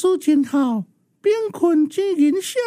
[0.00, 0.84] 书真好，
[1.20, 2.60] 贫困真仁孝，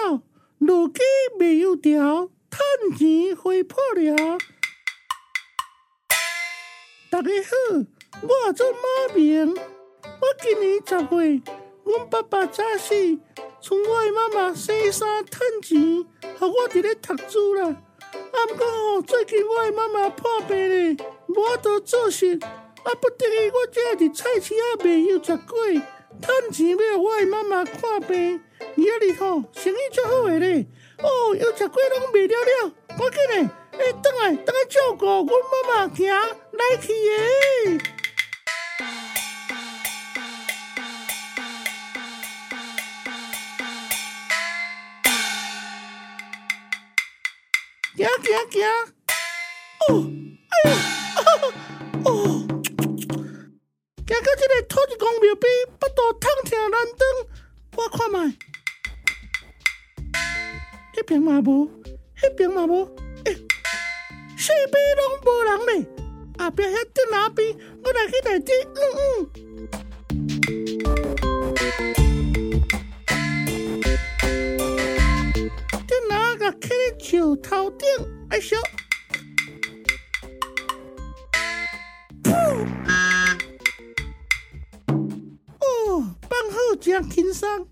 [0.58, 1.00] 路基
[1.40, 4.38] 未有条，趁钱花破了。
[7.10, 7.86] 大家好，
[8.22, 11.42] 我做马明，我今年十岁，
[11.86, 12.94] 阮爸爸早死，
[13.62, 16.06] 从我的妈妈生三趁钱，
[16.38, 17.70] 和我伫咧读书啦。
[17.70, 25.82] 啊，毋过吼，最近我的妈妈破病咧，无法度做事，啊，不得已我只伫菜市啊卖油食粿，
[26.20, 28.42] 趁钱要我的妈妈看病。
[28.60, 30.66] 而家哩吼，生意足好诶咧，
[31.00, 37.10] 哦，要食粿拢卖了了，赶紧咧，哎，等来等来照顾阮妈妈，行来去耶！
[47.98, 48.62] 行行行！
[49.90, 49.90] 哦，
[50.50, 50.74] 哎呀，
[55.20, 57.02] 庙边，腹肚痛痛难当，
[57.78, 58.38] 我看觅，
[60.94, 61.70] 这边嘛无，
[62.22, 62.86] 那边嘛无，
[63.26, 63.34] 哎，
[64.38, 65.86] 四边拢无人咧，
[66.38, 69.32] 后壁遐电脑边，我来去内底，嗯嗯。
[76.60, 77.88] 起咧树头顶，
[78.30, 78.56] 哎咻！
[86.92, 87.70] 放好真轻松，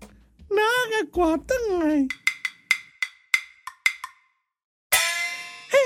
[0.48, 2.08] 哪个挂灯来？
[5.70, 5.78] 嘿，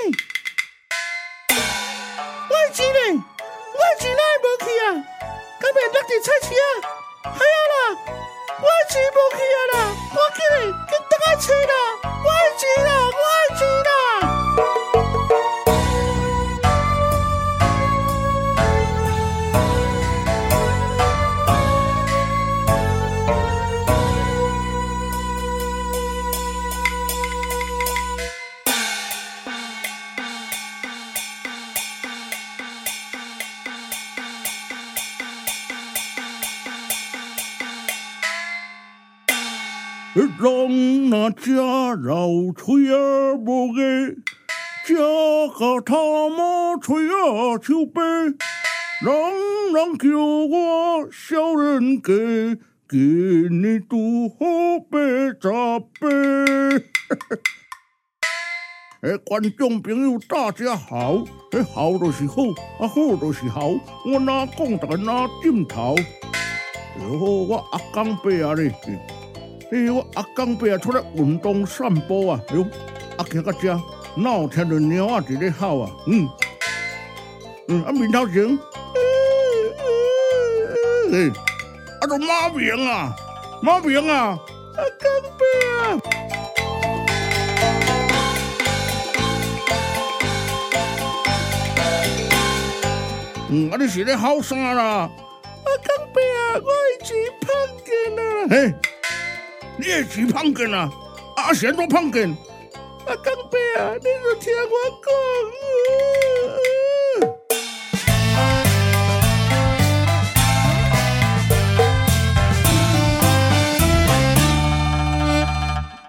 [2.49, 3.25] 我钱呢？
[3.73, 4.87] 我钱哪会无去啊？
[5.59, 6.65] 敢会落地菜市啊？
[7.23, 7.77] 哎呀啦，
[8.61, 9.75] 我钱无去啊啦！
[10.15, 11.75] 我起来，去等下找啦。
[40.45, 43.81] 人那家老吹儿无个，
[44.85, 44.93] 家
[45.57, 45.95] 家他
[46.29, 47.99] 妈吹儿秋悲，
[49.01, 49.11] 人
[49.73, 52.95] 人叫我小人给，给
[53.49, 54.45] 你拄好
[54.91, 54.99] 白
[55.41, 56.05] 杂杯。
[59.01, 61.23] 哎，观众朋友大家好，
[61.53, 62.43] 哎，好的是好，
[62.79, 63.71] 啊好的是好，
[64.05, 65.95] 我哪讲大家哪点头。
[66.99, 68.71] 然后我阿公伯啊咧。
[69.71, 72.39] 哎呦，阿公伯啊出来运动散步啊！
[72.49, 72.65] 哎呦，
[73.17, 73.73] 阿行到这，
[74.15, 75.91] 哪有听到鸟仔在咧吼啊？
[76.07, 76.29] 嗯
[77.67, 78.59] 嗯，阿面头前，嗯
[79.79, 81.33] 嗯嗯，
[81.99, 83.15] 啊都马明啊，
[83.61, 84.37] 马明啊，
[84.77, 85.43] 阿公伯
[85.81, 85.97] 啊，
[93.49, 94.83] 嗯，啊你是咧吼啥啦？
[94.83, 95.09] 阿
[95.83, 97.49] 公伯啊，我已经碰
[97.83, 98.21] 见了。
[98.47, 98.73] 嘿。
[99.77, 100.89] 你也是胖根啊？
[101.35, 102.29] 阿贤都胖根。
[103.05, 104.71] 阿公伯啊，你就听我
[105.03, 105.11] 讲。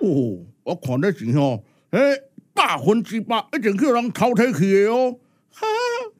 [0.01, 1.61] 哦，我看得起哦，
[1.91, 2.23] 诶，
[2.55, 5.19] 百分之百一定叫人偷摕去的哦。
[5.53, 5.67] 哈，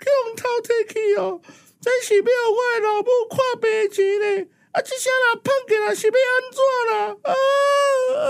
[0.01, 1.41] 叫人偷摕去哦，
[1.81, 4.49] 真是要我的老母看白钱嘞。
[4.77, 4.83] 啊！
[4.85, 6.61] 这些人碰见了是要安怎
[6.93, 7.17] 啦？
[7.23, 7.33] 啊
[8.13, 8.23] 啊！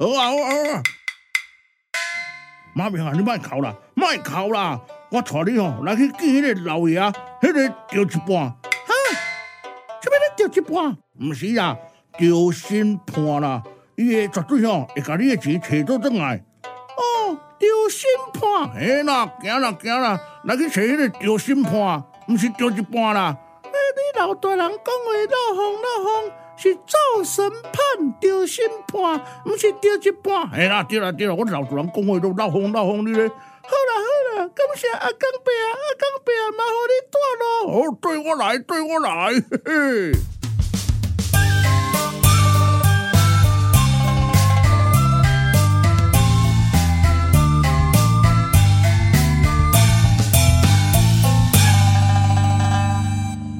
[0.00, 0.82] 好啊好啊好啊！
[2.74, 4.80] 马明啊，你莫哭啦，莫哭啦！
[5.12, 7.00] 我带你哦来去见迄个老爷，
[7.40, 8.50] 迄个掉一半。
[8.50, 8.92] 哈？
[10.02, 10.96] 什么咧掉一半？
[11.20, 11.78] 唔是啊，
[12.18, 13.62] 掉心判啦！
[13.94, 16.44] 伊会绝对哦会把你的钱摕倒转来。
[16.96, 18.74] 哦，掉心判。
[18.74, 23.38] 嘿啦，行啦行啦，来去找迄个掉心判，唔是掉一半啦。
[24.22, 24.76] 老大人讲话
[25.32, 30.48] 落风落风，是照审判丢心判，不是丢一半。
[30.52, 33.26] 哎啦，对啦对啦，我老大人讲话都老风落风，你咧。
[33.26, 37.44] 好啦好啦，感谢阿公伯，阿公伯，麻烦你带路。
[37.66, 39.32] 哦，对我来，对我来。
[39.34, 40.12] 嘿嘿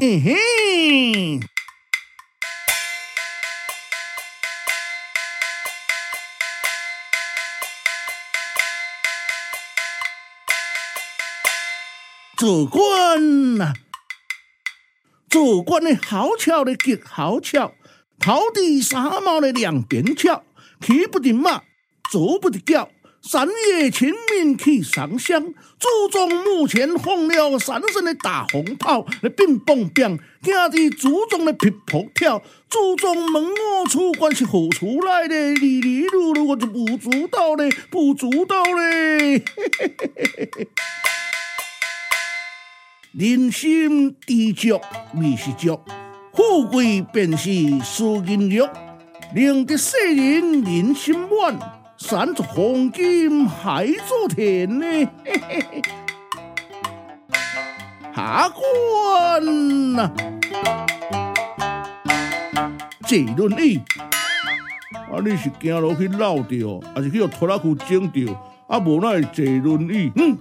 [0.04, 0.34] 嗯哼，
[12.36, 13.74] 做官呐，
[15.30, 17.72] 做官的好巧的极好巧，
[18.18, 20.42] 头的纱帽的两边巧，
[20.80, 21.62] 骑不得马，
[22.10, 22.90] 走不得脚。
[23.24, 32.42] 三爷请民去上香，祖宗墓前放了三声的大红炮，那乒乓乓，惊得祖宗的皮扑跳。
[32.68, 35.54] 祖宗问我出关是何处来的？
[35.54, 39.44] 哩哩噜噜，我就不知道嘞，不知道嘞。
[43.12, 44.80] 人心知足
[45.14, 45.78] 未是足，
[46.34, 47.50] 富贵便是
[47.84, 48.68] 输人肉，
[49.32, 51.81] 宁得世人人心满。
[52.02, 54.84] 山作黄金，海作田呢？
[55.24, 55.82] 嘿，嘿，嘿
[58.14, 60.10] 下官呐，
[63.06, 63.80] 坐轮椅，
[64.92, 65.22] 啊！
[65.24, 68.34] 你是行路去绕掉，还是去拖拉机整掉？
[68.66, 70.10] 啊，无那会坐轮椅？
[70.16, 70.36] 嗯，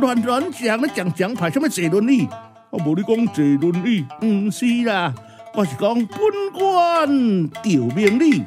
[0.00, 2.26] 乱乱讲，你讲讲排什么坐轮椅？
[2.26, 4.04] 啊，无你讲坐轮椅？
[4.26, 5.14] 唔是啦，
[5.54, 6.18] 我是讲本
[6.52, 8.42] 官调命哩。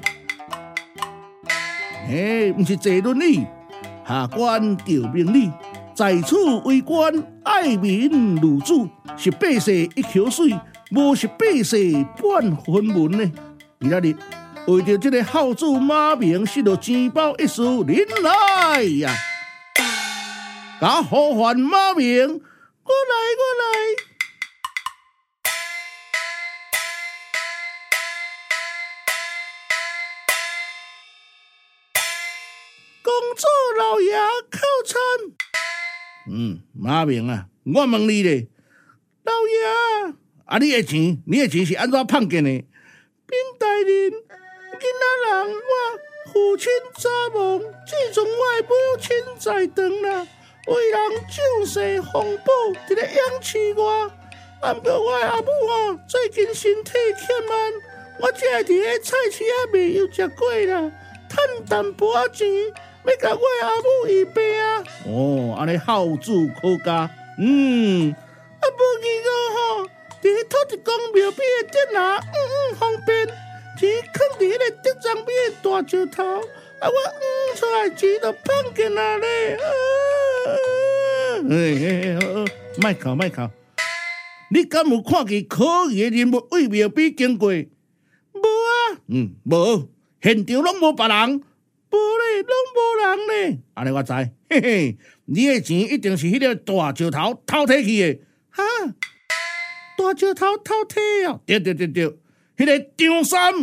[2.07, 3.47] 嘿，不是坐轮椅，
[4.07, 5.51] 下官调命哩，
[5.95, 7.11] 在此为官，
[7.43, 8.73] 爱民如子，
[9.17, 10.55] 是百姓一口水，
[10.91, 13.31] 无是百姓半分文呢。
[13.79, 14.15] 今仔日
[14.67, 19.11] 为着这个孝子马明，失了钱包一事，您来呀，
[20.79, 24.14] 甲呼唤马明，我来，我来。
[36.27, 38.47] 嗯，马明啊，我问你咧，
[39.23, 42.49] 老爷啊，你的钱，你的钱是安怎碰见的？
[42.49, 50.27] 禀大人，今仔人我父亲早亡，自从我的母亲在堂啦，
[50.67, 50.99] 为人
[51.29, 52.51] 救世奉宝，
[52.87, 54.11] 伫咧养饲我。
[54.61, 57.73] 按过我的阿母哦，最近身体欠安，
[58.19, 60.91] 我才会伫咧菜市仔卖油食过啦，
[61.29, 62.47] 趁淡薄仔钱。
[63.07, 64.83] 要甲我阿母医病啊！
[65.07, 67.09] 哦，安尼孝子可嘉。
[67.37, 69.83] 嗯，啊无记个吼，
[70.21, 72.21] 伫迄土地公庙边的电脑，嗯
[72.71, 73.27] 嗯方便，
[73.77, 79.57] 钱囥伫迄个德章边的大石头，啊我嗯出来钱都碰见了咧。
[81.47, 82.45] 哎哎哎，
[82.81, 83.49] 卖哭卖哭，
[84.49, 87.49] 你敢有看见可疑的人物为庙边经过？
[87.49, 89.89] 无啊，嗯，无，
[90.21, 91.43] 现场拢无别人。
[91.91, 93.59] 无咧，拢无人咧。
[93.73, 94.13] 安尼我知，
[94.49, 98.19] 嘿嘿，你的钱一定是迄个大石头偷摕去的。
[98.49, 98.63] 哈，
[99.97, 101.41] 大石头偷摕哦。
[101.45, 102.07] 对对对对，
[102.57, 103.53] 迄个张三，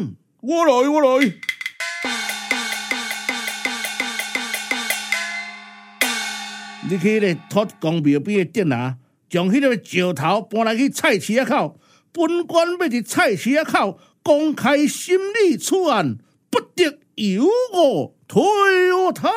[0.41, 1.33] 我来我来。
[6.91, 8.97] 你去迄个土地公庙边的店啊，
[9.31, 11.79] 将迄个石头搬来去菜市仔口。
[12.15, 16.19] 本官要伫菜市仔口公开审理此案，
[16.51, 18.17] 不得有误。
[18.33, 18.43] 退
[18.95, 19.31] 我堂。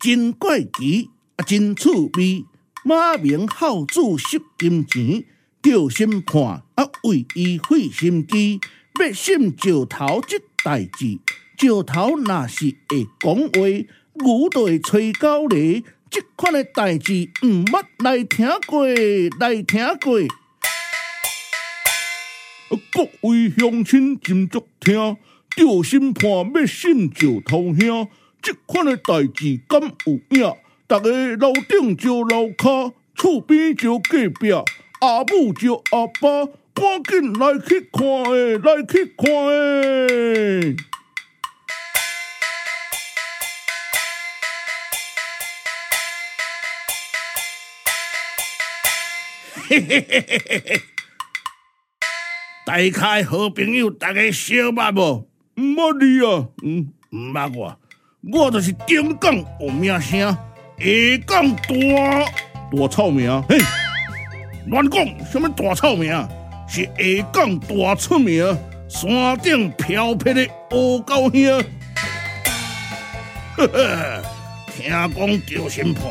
[0.00, 2.46] 真怪奇，啊，真趣味。
[2.82, 5.22] 马明孝子失金钱，
[5.62, 8.58] 叫审判啊，为伊费心机，
[8.98, 11.18] 要信石头这代志。
[11.58, 13.68] 石头若是会讲话，
[14.14, 15.84] 牛就会吹狗犁。
[16.08, 18.86] 这款的代志，毋捌来听过，
[19.38, 20.18] 来听过。
[22.90, 25.18] 各位乡亲斟酌听，
[25.54, 28.08] 叫审判要信石头兄。
[28.42, 30.54] 这款的代志敢有影？
[30.88, 34.50] 逐个楼顶招楼骹，厝边招隔壁，
[35.00, 40.76] 阿母招阿爸，赶紧来去看诶，来去看诶！
[49.68, 50.82] 嘿嘿嘿嘿嘿嘿！
[52.66, 55.28] 大家好朋友，大家相捌无？
[55.56, 56.48] 毋捌你啊？
[56.64, 57.78] 嗯，毋捌我。
[58.22, 60.36] 我就是顶港有名声，下
[61.26, 61.64] 港大
[62.70, 63.58] 大臭名，嘿，
[64.66, 66.12] 乱讲什么大臭名？
[66.68, 68.44] 是下港大出名，
[68.90, 71.64] 山顶飘撇的乌狗兄，
[73.56, 74.22] 呵呵，
[74.76, 76.04] 听讲丢审判，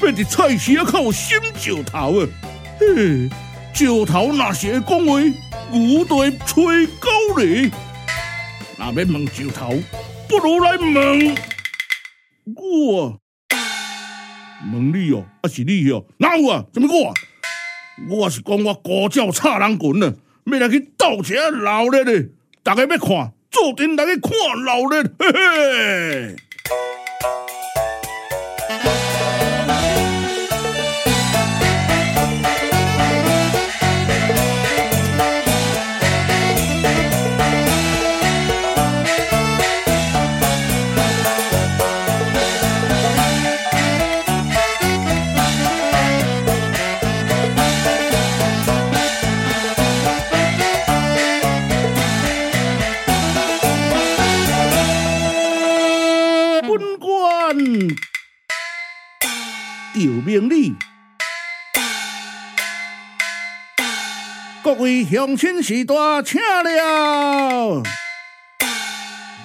[0.00, 2.28] 变伫菜市口心石头啊！
[2.80, 3.30] 嘿，
[3.72, 5.20] 石头若是会讲话，
[5.70, 7.70] 牛就会吹狗咧。
[8.76, 9.72] 若要问石头，
[10.28, 11.34] 不如来问
[12.54, 13.20] 我。
[14.72, 16.04] 问你哦，还是你哦？
[16.18, 16.64] 哪有啊？
[16.72, 17.14] 什么我？
[18.08, 20.14] 我是讲我高教差人群呢，
[20.46, 22.28] 要来去斗一下闹热的，
[22.62, 24.32] 大家要看，做阵来去看
[24.64, 26.36] 闹热，嘿嘿。
[60.26, 60.74] 有命理，
[64.62, 67.82] 各位乡亲士大，请了，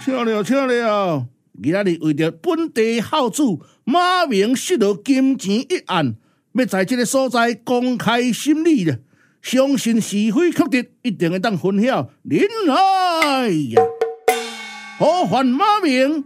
[0.04, 1.28] 请了，请了。
[1.62, 3.44] 今日为着本地孝子
[3.84, 6.16] 马明失落金钱一案，
[6.54, 9.00] 要在这个所在公开审理了，
[9.42, 12.10] 相信是非曲直，一定会当分晓。
[12.24, 13.84] 您来呀，
[14.98, 16.24] 呼唤马明，我来，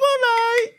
[0.00, 0.77] 我来。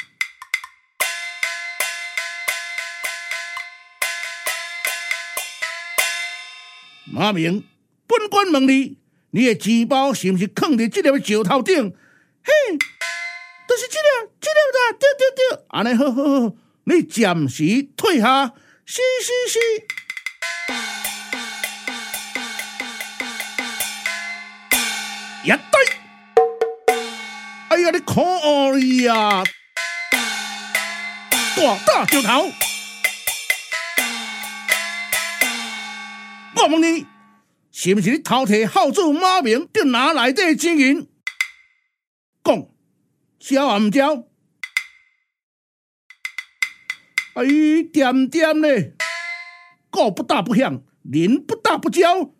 [7.12, 7.64] 马明，
[8.06, 8.98] 本官问你，
[9.32, 11.76] 你的钱包是不是放在这粒石头顶？
[12.44, 12.54] 嘿，
[13.68, 18.54] 就是这粒，这粒的，对对对，安尼好好好，你暂时退下，
[18.86, 19.60] 是是是。
[25.44, 25.82] 也对，
[27.70, 29.44] 哎呀，你可恶呀！
[31.56, 32.52] 大大石头。
[36.62, 37.06] 我问你，
[37.72, 41.08] 是不是你偷摕孝子马明在哪来的金银？
[42.44, 42.68] 讲，
[43.40, 44.26] 交啊唔交？
[47.36, 47.46] 哎，
[47.94, 48.94] 点点嘞，
[49.90, 52.32] 告不大不响，人不大不交。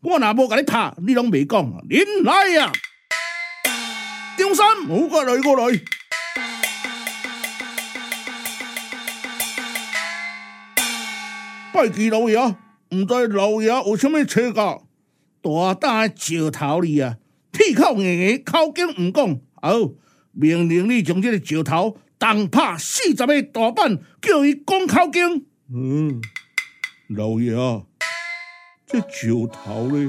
[0.00, 1.62] 我若无甲你拍，你拢未讲。
[1.90, 2.72] 您来呀，
[4.38, 5.78] 张三，我过来过来，
[11.74, 12.65] 拜记老爷。
[12.90, 14.86] 唔知老爷有啥物错觉，
[15.42, 17.16] 大胆的石头里啊，
[17.50, 19.40] 铁口硬硬，口经唔讲。
[19.60, 19.72] 好，
[20.32, 25.46] 命令你将这个石头重拍四十个大板，叫伊讲口经。
[25.74, 26.20] 嗯，
[27.08, 27.82] 老爷啊，
[28.86, 30.08] 这石头咧，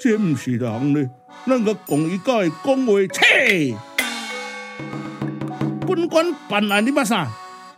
[0.00, 1.08] 这唔是人咧，
[1.46, 3.76] 咱个讲伊个讲话，切！
[5.86, 7.30] 本官办案你捌啥？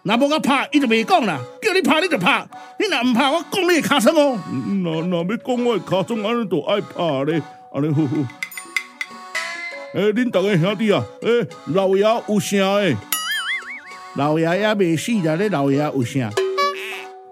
[0.02, 1.38] 若无我拍，伊就袂讲啦。
[1.60, 2.46] 叫你拍，你就拍。
[2.78, 4.38] 你若唔拍，我讲你的尻川哦。
[4.82, 7.42] 那那要讲我的尻川，安尼就爱拍咧。
[7.72, 8.16] 安尼好好。
[9.94, 12.96] 诶，恁逐个兄弟啊，诶，老爷有声诶。
[14.14, 16.30] 老爷也未死啦，你老爷有声。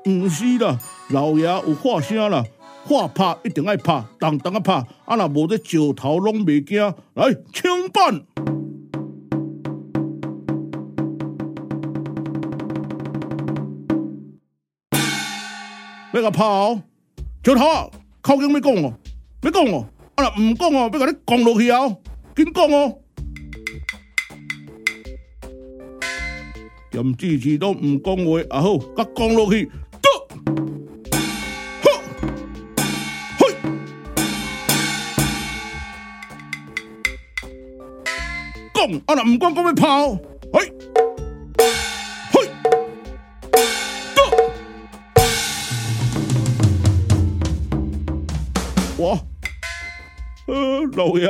[0.05, 0.79] 毋是啦，
[1.11, 2.45] 老爷有话声啦。
[2.85, 4.75] 话拍一定爱拍，当当啊拍。
[5.05, 6.83] 啊，若无这石头拢袂惊。
[7.15, 8.56] 来，请办。
[16.17, 16.81] 要个跑，
[17.45, 17.91] 石头，
[18.23, 18.95] 口经要讲哦，
[19.43, 21.99] 要讲哦，啊若唔讲哦，要甲你讲落去哦，
[22.35, 22.99] 紧讲哦，
[26.91, 29.67] 点字字都唔讲话，啊好，甲讲落去，
[30.01, 30.09] 得，
[31.83, 31.91] 好，
[33.39, 33.55] 嘿，
[38.73, 40.19] 讲，啊若唔讲，讲要跑，
[50.97, 51.29] 老爷，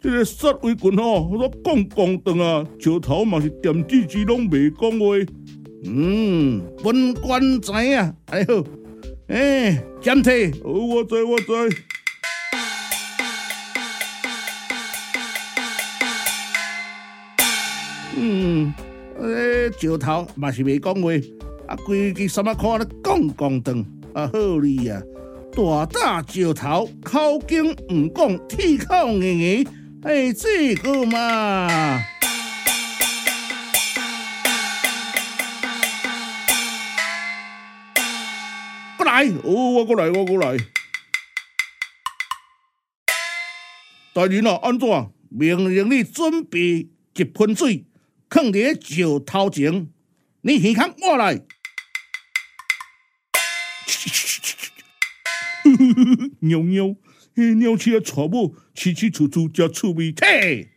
[0.00, 5.06] 这个杀威棍哦，我讲讲断啊，石头嘛是点字字拢未讲话。
[5.84, 8.64] 嗯，本官知啊，哎呦，
[9.26, 11.46] 哎，检体，哦，我知我知。
[18.16, 18.72] 嗯，
[19.18, 21.10] 呃，石头嘛是未讲话，
[21.66, 25.02] 啊，规矩什么看咧讲讲断，啊，好哩呀。
[25.56, 29.68] 大大石头，口经唔讲，铁口硬硬，
[30.02, 32.02] 哎，这个嘛，
[38.96, 40.56] 过来，哦，我过来，我过来。
[44.12, 44.88] 大人啊，安怎？
[45.30, 47.84] 命令你准备一盆水，
[48.28, 49.88] 放伫石头前，
[50.40, 51.40] 你耳孔我来。
[56.44, 56.94] 喵喵，
[57.56, 60.14] 鸟鼠的娶某，起起处处叫趣味。
[60.20, 60.68] 嘿，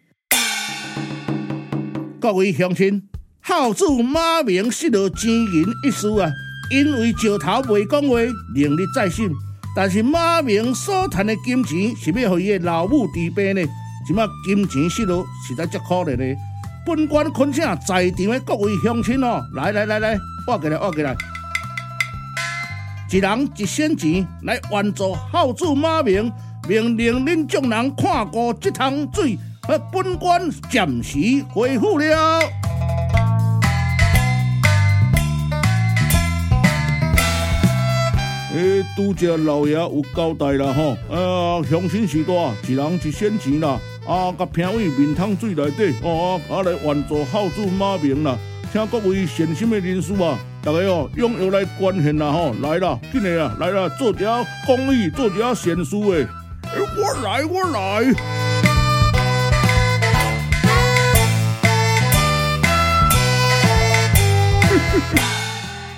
[2.21, 3.03] 各位乡亲，
[3.43, 6.31] 孝子马明失了钱银一事啊，
[6.71, 8.15] 因为石头未讲话，
[8.55, 9.29] 另立再审。
[9.75, 13.62] 但是马明所赚的金钱是要给伊的老母治病呢，
[14.07, 16.39] 即马金钱失落，实在足可怜呢。
[16.86, 21.13] 本官恳请在场的各位乡亲哦，来来来来，挖过来挖过来，
[23.10, 26.30] 一人一仙钱来援助孝子马明，
[26.68, 31.18] 命令恁众人看过这趟水，呃，本官暂时
[31.54, 32.40] 回复了。
[38.54, 42.34] 诶，拄只老爷有交代啦吼，啊，乡亲时代，
[42.68, 43.80] 一人一仙钱啦。
[44.06, 44.34] 啊！
[44.40, 48.38] 甲评委面汤水内底哦，啊来援助孝子马明啦，
[48.77, 54.30] 请各位善心的人士啊，大家哦踊跃来捐献啦吼，来啦，紧来啊，来啦，做点
[54.67, 56.28] 公益，做点善事诶！
[56.95, 58.13] 我来，我来。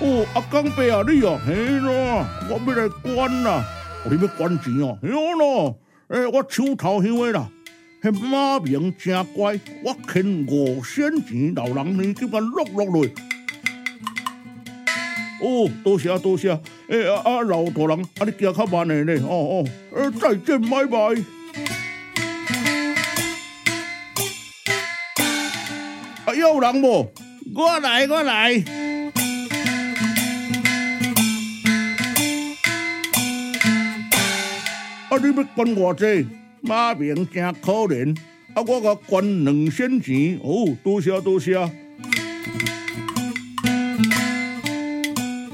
[0.00, 3.62] 哦，阿刚伯啊，你啊，嘿咯，我要来捐啦，
[4.06, 5.78] 我你要捐钱哦，嘿咯，
[6.08, 7.46] 诶，我手头香诶啦。
[8.02, 13.10] 迄马明真乖，我欠五仙钱，老人呢叫我落落来。
[15.42, 16.48] 哦，多谢多谢，
[16.88, 20.98] 诶啊啊老大人，啊你行较慢点呢，哦哦，呃再见拜拜。
[26.24, 27.12] 啊有人无？
[27.54, 28.64] 我来我来。
[35.10, 36.28] 啊你要捐偌济？
[36.62, 38.16] 马明真可怜，
[38.54, 38.62] 啊！
[38.66, 41.56] 我甲捐两仙钱，哦，多谢多谢。
[41.56, 41.70] 啊，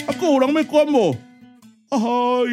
[0.06, 1.16] 还有人要捐无？
[1.88, 1.98] 哎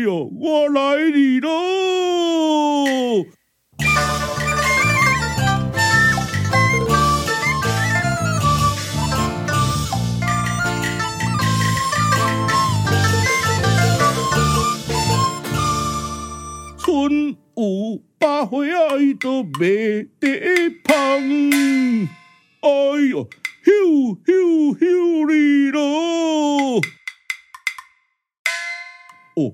[0.03, 3.25] 哟，我来你喽！
[19.23, 20.97] 都未得芳，
[22.59, 22.69] 哎
[23.09, 23.29] 呦，
[23.63, 26.81] 咻咻咻哩咯！
[29.35, 29.53] 哦，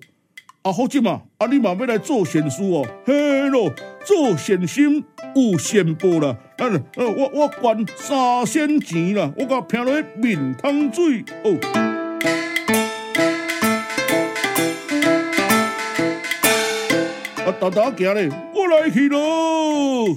[0.64, 3.72] 啊好姐嘛，啊你嘛要来做善事哦，嘿咯，
[4.04, 5.06] 做善心
[5.36, 6.66] 有善报啦，啊，
[6.98, 11.88] 我我捐三仙钱啦，我甲拼落面汤水哦。
[17.60, 20.15] 大大行嘞，我来去咯！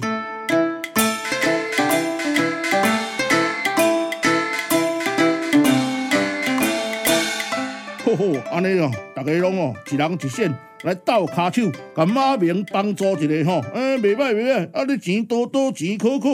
[8.05, 16.29] 吼吼，安尼哦，大家拢哦，一人一仙来斗骹手，甲马明帮助一下吼，哎，袂歹袂歹，啊，你钱多多，钱可可。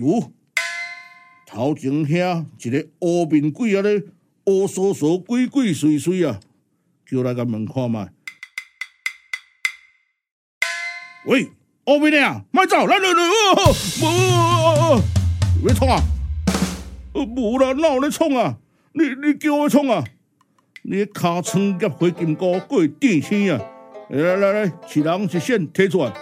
[0.00, 0.32] 哟，
[1.46, 4.02] 头前遐一个乌面鬼啊咧，
[4.46, 6.40] 乌索索、鬼鬼祟祟啊，
[7.06, 8.08] 叫来甲门看觅。
[11.24, 11.48] 喂，
[11.86, 13.22] 后面的慢走，来来来，
[13.54, 15.00] 哦，哦，
[15.64, 16.02] 别冲啊！
[17.14, 18.56] 呃，无啦，哪有咧冲啊？
[18.92, 20.02] 你你叫我冲啊？
[20.82, 23.60] 你尻川夹回金箍，过电线啊！
[24.08, 26.12] 来来来，一人一仙提出来。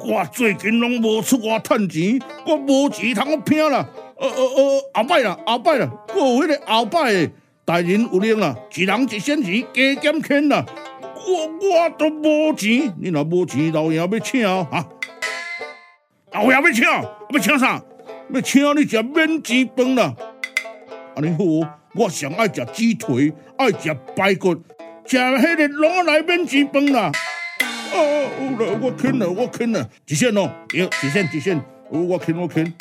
[0.00, 3.84] 我最近拢无出外趁钱，我无钱通我拼啦。
[4.16, 7.28] 呃呃呃，后摆啦，后摆啦，过迄个后摆，
[7.64, 10.64] 大人有令啦，一人一仙钱加减欠啦。
[11.26, 14.86] 我我都无钱，你若无钱，老爷要请啊！
[16.32, 17.82] 老爷要请，要请啥？
[18.32, 20.14] 要请你食免钱饭啦！
[21.14, 21.44] 安尼好，
[21.94, 24.54] 我上爱食鸡腿，爱食排骨，
[25.06, 27.12] 食迄个拢来免钱饭啦！
[27.60, 32.74] 啊，有啦，我肯啦，我肯啦，一仙哦，对，一仙一仙，我肯我肯，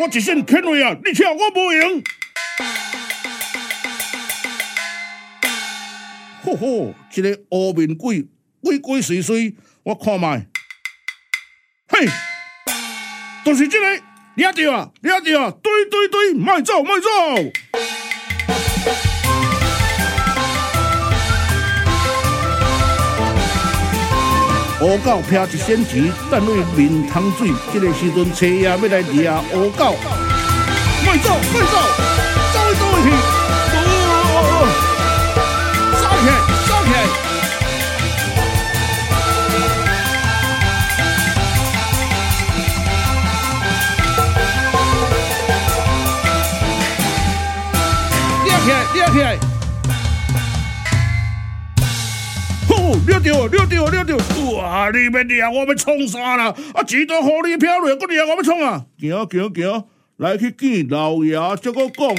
[0.00, 0.96] 我一仙肯位啊！
[1.04, 2.02] 你请我无用。
[6.50, 8.26] 吼吼，一个乌面鬼，
[8.60, 10.26] 鬼鬼祟祟，我看觅，
[11.88, 12.08] 嘿，
[13.44, 14.02] 就是这个，
[14.36, 17.08] 抓到啊，抓到啊，对对对，莫走莫走。
[24.82, 29.96] 乌狗劈一仙钱，等于面汤水，这个时阵车也要来抓乌狗，
[31.04, 31.68] 莫走莫走，
[32.16, 32.19] 走。
[54.92, 56.54] 你们俩我们冲啥啦？
[56.74, 58.86] 啊，几多火力飘落，过来我们冲啊！
[58.98, 59.84] 行行行，
[60.16, 62.14] 来去见老爷，再个讲。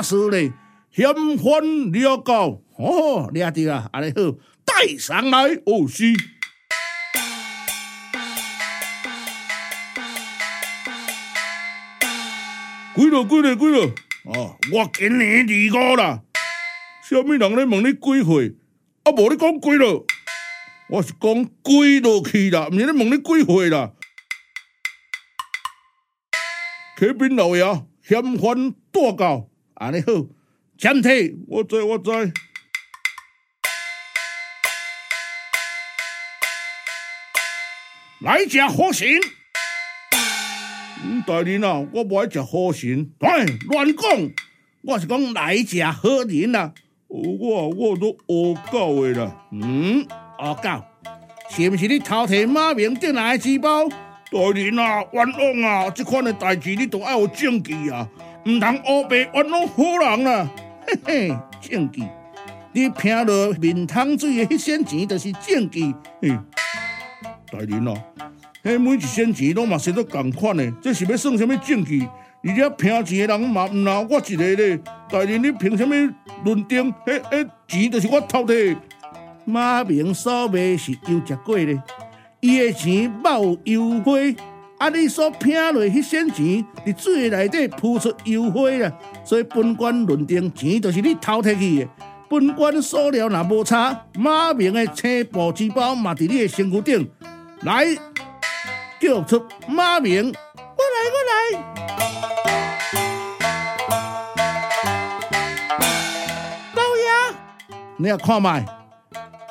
[0.00, 0.50] 啥事嘞？
[0.90, 3.90] 嫌犯了告哦，抓到啊！
[3.92, 4.32] 安尼好，
[4.64, 6.14] 带上来哦，是。
[12.96, 13.94] 几了几了几了？
[14.24, 16.22] 哦，我今年二五啦。
[17.06, 18.56] 什么人咧问你几岁？
[19.04, 20.06] 啊，无你讲几了？
[20.88, 23.92] 我是讲几落去啦，唔是咧问你几岁啦。
[26.98, 27.62] 启禀老爷，
[28.02, 29.49] 嫌犯大告，
[29.80, 30.12] 安尼好，
[30.76, 32.10] 检体，我知我知，
[38.20, 39.18] 来吃好刑。
[41.02, 44.30] 嗯，大人啊，我不爱吃好刑，哎，乱讲，
[44.82, 46.74] 我是讲来吃好人啊。
[47.08, 50.06] 我我都讹告的啦，嗯，
[50.38, 50.84] 讹告，
[51.48, 53.88] 是不是你偷摕马明进来的纸包？
[53.88, 55.90] 大人啊，冤枉啊！
[55.90, 58.06] 这款的代志你都要有证据啊，
[58.44, 60.50] 唔通黑白冤枉好人啊！
[60.86, 62.02] 嘿 嘿，证据，
[62.72, 65.94] 你骗了面汤水的迄仙钱就是证据。
[66.22, 66.30] 嘿，
[67.52, 67.94] 大人啊，
[68.64, 72.08] 迄每一仙钱拢嘛是都共款的，这是要算什么证据？
[72.42, 75.94] 而且骗钱的人嘛唔拿我一个咧，大人你凭什么
[76.42, 76.90] 认定？
[77.04, 78.76] 迄迄钱就是我偷的？
[79.44, 81.82] 马明所卖是油炸粿咧。
[82.40, 84.12] 伊的钱冒油花，
[84.80, 84.88] 啊！
[84.88, 88.90] 你所拼落迄仙钱，伫水内底浮出油花啦，
[89.22, 91.88] 所以本官认定钱就是你偷摕去的。
[92.30, 97.10] 本官所料若无差，马明的青布纸包嘛伫你的身躯顶，
[97.60, 97.84] 来
[98.98, 101.34] 叫出马明，我来我来，
[106.74, 107.04] 老爷，
[107.98, 108.64] 你要看卖。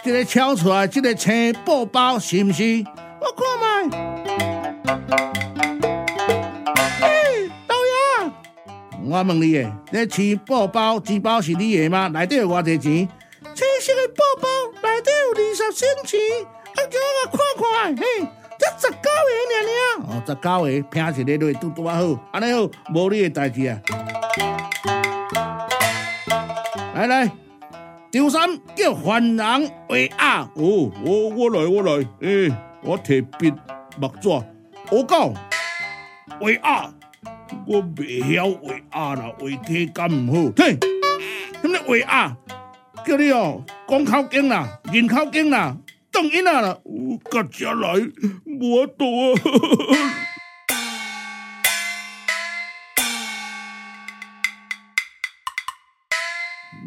[0.03, 2.83] 这个敲出来，这个青布包是不是？
[3.21, 3.68] 我看卖。
[9.12, 12.08] 我问你诶，这青布包纸包是你的吗？
[12.10, 13.08] 内底有偌济钱？
[13.56, 14.47] 青色的布包
[14.82, 16.19] 内底有二十仙钱，
[16.75, 17.97] 啊，叫我看看。
[17.97, 18.04] 嘿，
[18.60, 20.04] 这十九个尔尔。
[20.06, 23.82] 哦，十九个，拼起来都拄拄啊好，安尼好，无你的代志啊。
[26.93, 27.32] 来来。
[28.12, 30.41] 张三叫犯人为押。
[30.56, 33.52] 哦，我我来我来，诶、欸，我提笔
[33.99, 34.30] 墨纸，
[34.91, 35.32] 我告
[36.41, 36.91] 为押，
[37.67, 40.80] 我未晓画鸭啦，为客干唔好，嘿，
[41.62, 42.36] 什么画鸭？
[43.06, 45.78] 叫你哦，讲口经啦，认口经啦，
[46.12, 47.99] 动音啦啦，我甲家来，
[48.45, 49.41] 无多啊。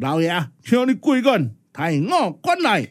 [0.01, 2.89] 老爷，请你跪观，抬我关来。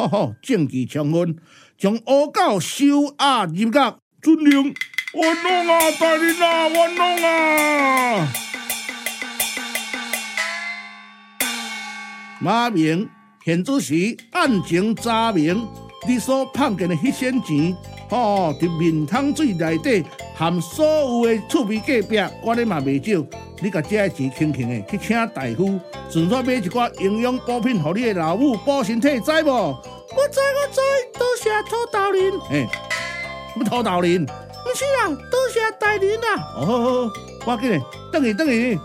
[0.08, 1.36] 哈哈，证据充分，
[1.76, 3.70] 将诬告收押入狱。
[4.22, 4.74] 尊令，
[5.12, 8.28] 冤枉啊，大人啊，冤枉啊！
[12.40, 13.06] 马明，
[13.44, 15.68] 现主时案情查明。
[16.08, 17.76] 你所碰见的迄仙钱，
[18.08, 20.02] 哦，伫面汤水内底
[20.40, 23.22] 含所有的厝边隔壁，我咧嘛未少。
[23.60, 29.50] 你甲这钱轻轻的去请大夫，顺便买一寡营养补品，互你的老母补身体，知无？
[29.50, 30.80] 我知我知，
[31.18, 32.32] 多谢土豆人。
[32.52, 32.66] 哎，
[33.52, 34.24] 什么土豆人？
[34.24, 36.52] 不是啦，多谢大人啦。
[36.56, 37.10] 哦，好好好，
[37.44, 38.78] 快紧的，等你等你。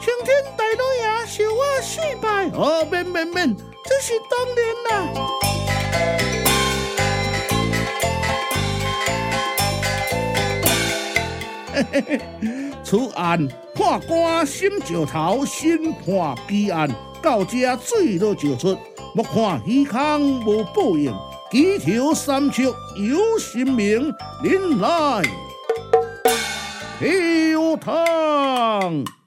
[0.00, 2.48] 青天大老爷，受我四拜。
[2.56, 3.56] 哦，免免免。
[3.56, 5.49] 这是当然啦。
[12.84, 16.88] 此案判官心石头，审判奇案，
[17.22, 18.76] 到这水都照出。
[19.14, 21.12] 目看鱼空无报应，
[21.50, 25.22] 举头三尺有神明，您来，
[26.98, 29.19] 跳堂。